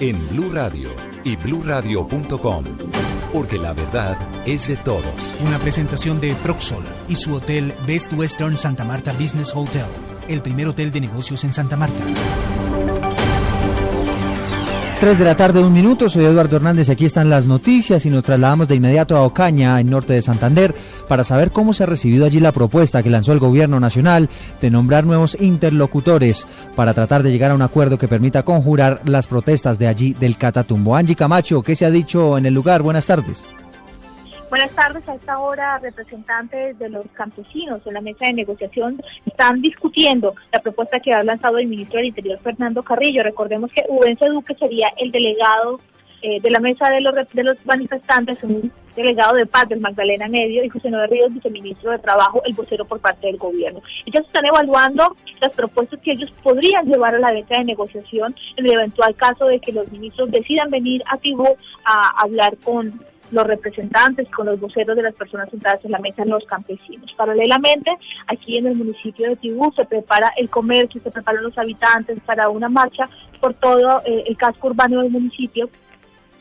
[0.00, 0.90] en Blue Radio
[1.24, 2.64] y bluradio.com,
[3.32, 5.34] porque la verdad es de todos.
[5.44, 9.86] Una presentación de Proxol y su hotel Best Western Santa Marta Business Hotel,
[10.28, 12.04] el primer hotel de negocios en Santa Marta.
[14.98, 16.08] 3 de la tarde, un minuto.
[16.08, 16.88] Soy Eduardo Hernández.
[16.88, 20.74] Aquí están las noticias y nos trasladamos de inmediato a Ocaña, en norte de Santander,
[21.06, 24.30] para saber cómo se ha recibido allí la propuesta que lanzó el gobierno nacional
[24.62, 29.26] de nombrar nuevos interlocutores para tratar de llegar a un acuerdo que permita conjurar las
[29.26, 30.96] protestas de allí del Catatumbo.
[30.96, 32.80] Angie Camacho, ¿qué se ha dicho en el lugar?
[32.80, 33.44] Buenas tardes.
[34.48, 35.08] Buenas tardes.
[35.08, 40.60] A esta hora, representantes de los campesinos en la mesa de negociación están discutiendo la
[40.60, 43.24] propuesta que ha lanzado el ministro del Interior, Fernando Carrillo.
[43.24, 45.80] Recordemos que Ubense Duque sería el delegado
[46.22, 50.28] eh, de la mesa de los, de los manifestantes, un delegado de paz del Magdalena
[50.28, 53.80] Medio, y José Noé Ríos, viceministro de Trabajo, el vocero por parte del gobierno.
[54.06, 58.64] Ellos están evaluando las propuestas que ellos podrían llevar a la mesa de negociación en
[58.64, 63.46] el eventual caso de que los ministros decidan venir a Tibú a hablar con los
[63.46, 67.12] representantes, con los voceros de las personas sentadas en la mesa, los campesinos.
[67.14, 67.90] Paralelamente,
[68.26, 72.48] aquí en el municipio de Tibú se prepara el comercio, se preparan los habitantes para
[72.48, 73.08] una marcha
[73.40, 75.68] por todo eh, el casco urbano del municipio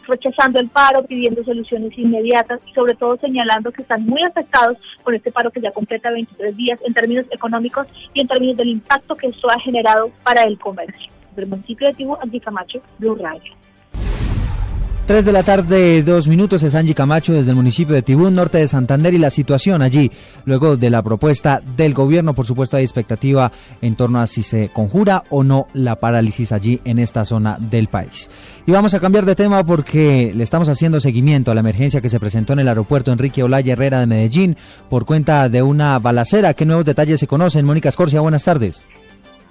[0.08, 5.16] rechazando el paro, pidiendo soluciones inmediatas y sobre todo señalando que están muy afectados por
[5.16, 9.16] este paro que ya completa 23 días en términos económicos y en términos del impacto
[9.16, 11.12] que esto ha generado para el comercio.
[11.36, 13.65] Del municipio de Tibú, Andy Camacho, Blue Radio.
[15.06, 18.58] 3 de la tarde, dos minutos, es Angie Camacho desde el municipio de Tibún, norte
[18.58, 20.12] de Santander, y la situación allí,
[20.46, 23.52] luego de la propuesta del gobierno, por supuesto hay expectativa
[23.84, 27.88] en torno a si se conjura o no la parálisis allí en esta zona del
[27.88, 28.32] país.
[28.66, 32.10] Y vamos a cambiar de tema porque le estamos haciendo seguimiento a la emergencia que
[32.10, 34.58] se presentó en el aeropuerto Enrique Olaya Herrera de Medellín
[34.90, 36.56] por cuenta de una balacera.
[36.56, 37.64] ¿Qué nuevos detalles se conocen?
[37.64, 38.84] Mónica Escorcia, buenas tardes.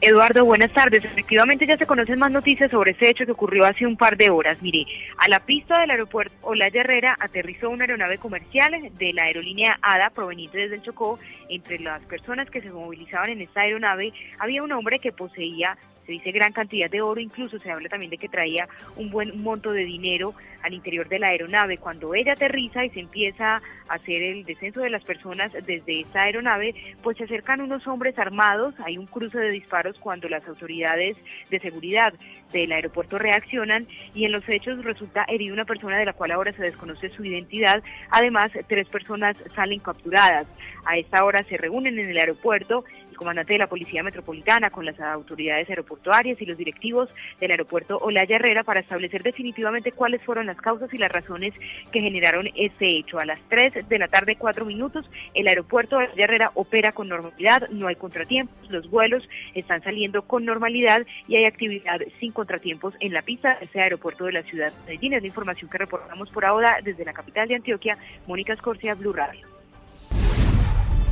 [0.07, 1.03] Eduardo, buenas tardes.
[1.03, 4.29] Efectivamente ya se conocen más noticias sobre ese hecho que ocurrió hace un par de
[4.29, 4.61] horas.
[4.61, 4.85] Mire,
[5.17, 10.11] a la pista del aeropuerto Olaya Herrera aterrizó una aeronave comercial de la aerolínea ADA
[10.11, 11.19] proveniente desde el Chocó.
[11.49, 16.13] Entre las personas que se movilizaban en esta aeronave había un hombre que poseía se
[16.13, 19.73] dice gran cantidad de oro, incluso se habla también de que traía un buen monto
[19.73, 21.79] de dinero al interior de la aeronave.
[21.79, 26.23] Cuando ella aterriza y se empieza a hacer el descenso de las personas desde esa
[26.23, 31.17] aeronave, pues se acercan unos hombres armados, hay un cruce de disparos cuando las autoridades
[31.51, 32.15] de seguridad
[32.53, 36.53] del aeropuerto reaccionan y en los hechos resulta herida una persona de la cual ahora
[36.53, 37.83] se desconoce su identidad.
[38.11, 40.47] Además, tres personas salen capturadas.
[40.87, 42.85] A esta hora se reúnen en el aeropuerto
[43.15, 47.09] el comandante de la Policía Metropolitana con las autoridades aeroportuarias y los directivos
[47.41, 51.55] del aeropuerto Olaya Herrera para establecer definitivamente cuáles fueron las causas y las razones
[51.93, 53.21] que generaron este hecho.
[53.21, 57.69] A las 3 de la tarde, 4 minutos, el aeropuerto Olaya Herrera opera con normalidad,
[57.71, 63.13] no hay contratiempos, los vuelos están saliendo con normalidad y hay actividad sin contratiempos en
[63.13, 65.13] la pista de ese aeropuerto de la ciudad de Medellín.
[65.15, 67.97] Es la información que reportamos por ahora desde la capital de Antioquia,
[68.27, 69.54] Mónica Escorcia, Blue Radio.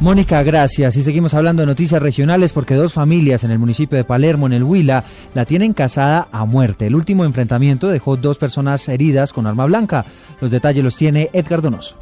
[0.02, 0.96] Mónica, gracias.
[0.96, 4.52] Y seguimos hablando de noticias regionales porque dos familias en el municipio de Palermo, en
[4.52, 6.88] el Huila, la tienen casada a muerte.
[6.88, 10.04] El último enfrentamiento dejó dos personas heridas con arma blanca.
[10.40, 11.96] Los detalles los tiene Edgar Donoso.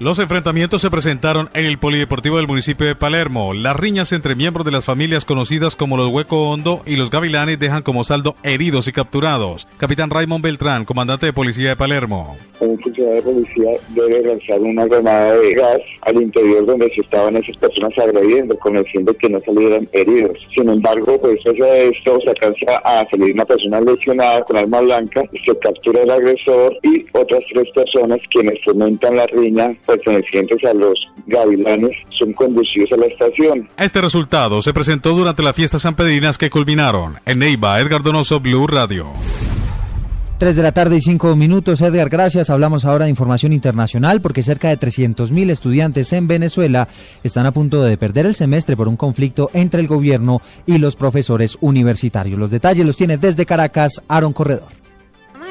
[0.00, 3.52] Los enfrentamientos se presentaron en el Polideportivo del municipio de Palermo.
[3.52, 7.60] Las riñas entre miembros de las familias conocidas como los Hueco Hondo y los Gavilanes
[7.60, 9.68] dejan como saldo heridos y capturados.
[9.76, 12.38] Capitán Raymond Beltrán, comandante de policía de Palermo.
[12.64, 17.36] Un funcionario de policía debe lanzar una granada de gas al interior donde se estaban
[17.36, 20.38] esas personas agrediendo con el fin de que no salieran heridos.
[20.54, 25.22] Sin embargo, pues de esto se alcanza a salir una persona lesionada con arma blanca,
[25.44, 30.98] se captura el agresor y otras tres personas quienes fomentan la riña pertenecientes a los
[31.26, 33.68] gavilanes son conducidos a la estación.
[33.78, 38.66] Este resultado se presentó durante las fiestas sanpedrinas que culminaron en Neiva, Edgar Donoso, Blue
[38.66, 39.06] Radio.
[40.38, 41.80] 3 de la tarde y 5 minutos.
[41.80, 42.50] Edgar, gracias.
[42.50, 46.88] Hablamos ahora de información internacional porque cerca de 300.000 estudiantes en Venezuela
[47.22, 50.96] están a punto de perder el semestre por un conflicto entre el gobierno y los
[50.96, 52.38] profesores universitarios.
[52.38, 54.83] Los detalles los tiene desde Caracas Aaron Corredor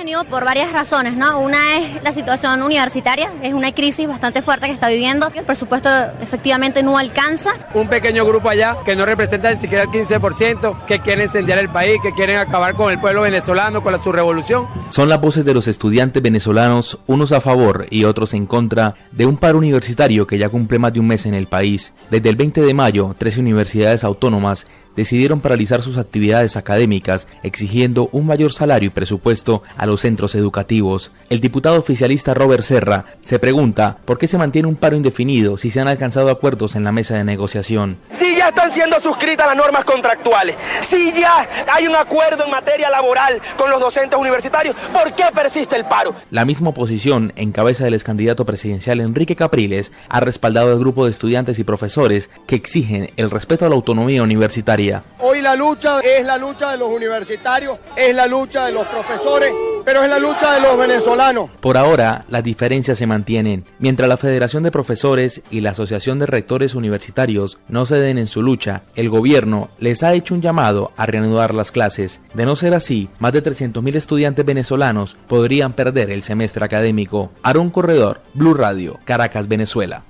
[0.04, 1.40] venido por varias razones, ¿no?
[1.40, 5.88] Una es la situación universitaria, es una crisis bastante fuerte que está viviendo, el presupuesto
[6.22, 7.52] efectivamente no alcanza.
[7.74, 11.70] Un pequeño grupo allá que no representa ni siquiera el 15%, que quiere incendiar el
[11.70, 14.68] país, que quieren acabar con el pueblo venezolano, con la, su revolución.
[14.90, 19.26] Son las voces de los estudiantes venezolanos, unos a favor y otros en contra, de
[19.26, 21.94] un paro universitario que ya cumple más de un mes en el país.
[22.12, 28.28] Desde el 20 de mayo, 13 universidades autónomas decidieron paralizar sus actividades académicas exigiendo un
[28.28, 31.12] mayor salario y presupuesto a los centros educativos.
[31.30, 35.72] El diputado oficialista Robert Serra se pregunta por qué se mantiene un paro indefinido si
[35.72, 37.98] se han alcanzado acuerdos en la mesa de negociación.
[38.44, 43.42] Ya están siendo suscritas las normas contractuales, si ya hay un acuerdo en materia laboral
[43.58, 46.14] con los docentes universitarios, ¿por qué persiste el paro?
[46.30, 51.06] La misma oposición, en cabeza del ex candidato presidencial Enrique Capriles, ha respaldado al grupo
[51.06, 56.00] de estudiantes y profesores que exigen el respeto a la autonomía universitaria Hoy la lucha
[56.02, 59.54] es la lucha de los universitarios, es la lucha de los profesores,
[59.86, 61.52] pero es la lucha de los venezolanos.
[61.60, 63.64] Por ahora, las diferencias se mantienen.
[63.78, 68.33] Mientras la Federación de Profesores y la Asociación de Rectores Universitarios no ceden en su
[68.42, 72.22] lucha, el gobierno les ha hecho un llamado a reanudar las clases.
[72.34, 77.32] De no ser así, más de 300.000 estudiantes venezolanos podrían perder el semestre académico.
[77.44, 80.04] Aaron Corredor, Blue Radio, Caracas, Venezuela.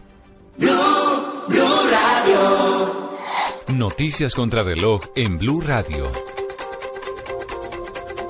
[3.67, 6.22] Noticias contra reloj en Blue Radio.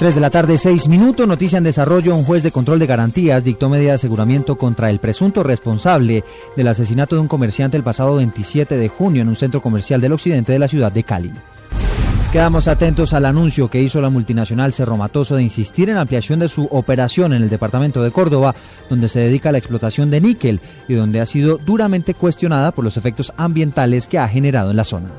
[0.03, 1.25] 3 de la tarde, 6 minutos.
[1.25, 2.13] Noticia en desarrollo.
[2.13, 6.25] Un juez de control de garantías dictó medida de aseguramiento contra el presunto responsable
[6.57, 10.11] del asesinato de un comerciante el pasado 27 de junio en un centro comercial del
[10.11, 11.31] occidente de la ciudad de Cali.
[12.33, 16.49] Quedamos atentos al anuncio que hizo la multinacional Cerro Matoso de insistir en ampliación de
[16.49, 18.55] su operación en el departamento de Córdoba,
[18.89, 20.59] donde se dedica a la explotación de níquel
[20.89, 24.83] y donde ha sido duramente cuestionada por los efectos ambientales que ha generado en la
[24.83, 25.11] zona.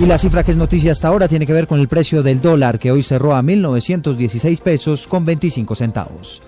[0.00, 2.40] Y la cifra que es noticia hasta ahora tiene que ver con el precio del
[2.40, 6.42] dólar, que hoy cerró a 1.916 pesos con 25 centavos.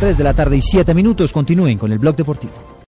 [0.00, 1.32] 3 de la tarde y 7 minutos.
[1.32, 2.73] Continúen con el blog deportivo.